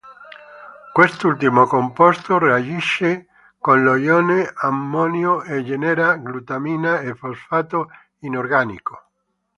Quest'ultimo 0.95 1.67
composto 1.67 2.39
reagisce 2.39 3.27
con 3.59 3.83
lo 3.83 3.97
ione 3.97 4.49
ammonio 4.51 5.43
e 5.43 5.63
genera 5.63 6.15
glutammina 6.17 7.01
e 7.01 7.13
fosfato 7.13 7.91
inorganico. 8.21 9.03